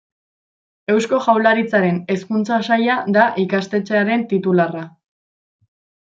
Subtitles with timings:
[0.93, 4.83] Eusko Jaurlaritzaren Hezkuntza Saila da ikastetxearen titularra.